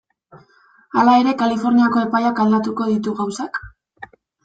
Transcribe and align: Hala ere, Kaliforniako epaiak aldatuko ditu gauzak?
Hala 1.01 1.13
ere, 1.25 1.35
Kaliforniako 1.43 2.03
epaiak 2.07 2.43
aldatuko 2.47 2.91
ditu 2.93 3.17
gauzak? 3.25 3.65